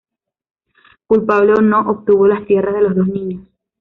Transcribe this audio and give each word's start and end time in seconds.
Culpable 1.05 1.53
o 1.53 1.61
no, 1.61 1.81
obtuvo 1.81 2.25
las 2.25 2.43
tierras 2.47 2.73
de 2.73 2.81
los 2.81 2.95
dos 2.95 3.05
niños. 3.07 3.47